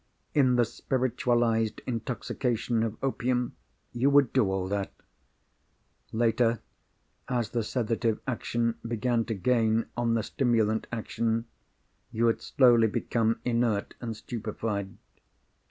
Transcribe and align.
In 0.33 0.55
the 0.55 0.65
spiritualised 0.65 1.79
intoxication 1.85 2.81
of 2.81 2.97
opium, 3.03 3.55
you 3.93 4.09
would 4.09 4.33
do 4.33 4.49
all 4.49 4.67
that. 4.67 4.91
Later, 6.11 6.59
as 7.29 7.51
the 7.51 7.61
sedative 7.61 8.19
action 8.25 8.79
began 8.83 9.25
to 9.25 9.35
gain 9.35 9.85
on 9.95 10.15
the 10.15 10.23
stimulant 10.23 10.87
action, 10.91 11.45
you 12.11 12.25
would 12.25 12.41
slowly 12.41 12.87
become 12.87 13.41
inert 13.45 13.93
and 14.01 14.17
stupefied. 14.17 14.97